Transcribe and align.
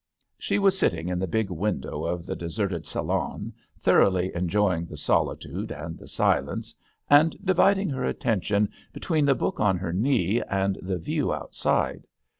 She 0.39 0.57
was 0.57 0.75
sitting 0.79 1.09
in 1.09 1.19
the 1.19 1.27
big 1.27 1.51
window 1.51 2.05
of 2.05 2.25
the 2.25 2.35
deserted 2.35 2.87
salon, 2.87 3.53
thoroughly 3.79 4.31
enjoying 4.33 4.85
the 4.87 4.97
solitude 4.97 5.71
and 5.71 5.95
the 5.99 6.07
silence, 6.07 6.73
and 7.07 7.35
dividing 7.45 7.91
her 7.91 8.05
attention 8.05 8.69
between 8.93 9.25
the 9.25 9.35
book 9.35 9.59
on 9.59 9.77
her 9.77 9.93
knee 9.93 10.41
and 10.49 10.79
the 10.81 10.97
view 10.97 11.31
outside. 11.31 12.07